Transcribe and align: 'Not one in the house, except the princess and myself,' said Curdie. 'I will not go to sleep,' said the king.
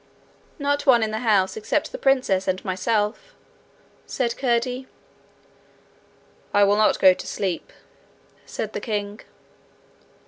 'Not 0.57 0.87
one 0.87 1.03
in 1.03 1.11
the 1.11 1.19
house, 1.19 1.55
except 1.55 1.91
the 1.91 1.99
princess 1.99 2.47
and 2.47 2.65
myself,' 2.65 3.35
said 4.07 4.35
Curdie. 4.35 4.87
'I 6.55 6.63
will 6.63 6.75
not 6.77 6.97
go 6.97 7.13
to 7.13 7.27
sleep,' 7.27 7.71
said 8.43 8.73
the 8.73 8.81
king. 8.81 9.19